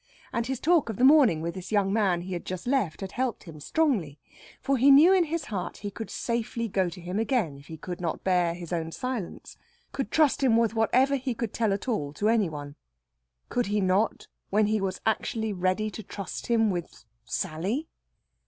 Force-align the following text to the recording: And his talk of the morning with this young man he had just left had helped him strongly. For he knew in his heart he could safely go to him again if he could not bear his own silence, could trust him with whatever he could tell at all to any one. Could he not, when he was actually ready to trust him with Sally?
And 0.33 0.47
his 0.47 0.59
talk 0.59 0.89
of 0.89 0.95
the 0.97 1.03
morning 1.03 1.41
with 1.41 1.53
this 1.53 1.71
young 1.71 1.93
man 1.93 2.21
he 2.21 2.33
had 2.33 2.43
just 2.43 2.65
left 2.65 3.01
had 3.01 3.11
helped 3.11 3.43
him 3.43 3.59
strongly. 3.59 4.17
For 4.59 4.77
he 4.77 4.89
knew 4.89 5.13
in 5.13 5.25
his 5.25 5.45
heart 5.45 5.77
he 5.85 5.91
could 5.91 6.09
safely 6.09 6.67
go 6.67 6.89
to 6.89 6.99
him 6.99 7.19
again 7.19 7.59
if 7.59 7.67
he 7.67 7.77
could 7.77 8.01
not 8.01 8.23
bear 8.23 8.55
his 8.55 8.73
own 8.73 8.91
silence, 8.91 9.57
could 9.91 10.09
trust 10.09 10.41
him 10.41 10.57
with 10.57 10.73
whatever 10.73 11.17
he 11.17 11.35
could 11.35 11.53
tell 11.53 11.71
at 11.71 11.87
all 11.87 12.13
to 12.13 12.29
any 12.29 12.49
one. 12.49 12.77
Could 13.49 13.67
he 13.67 13.79
not, 13.79 14.25
when 14.49 14.65
he 14.65 14.81
was 14.81 15.01
actually 15.05 15.53
ready 15.53 15.91
to 15.91 16.01
trust 16.01 16.47
him 16.47 16.71
with 16.71 17.05
Sally? 17.23 17.87